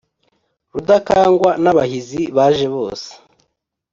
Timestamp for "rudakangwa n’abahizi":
0.73-2.21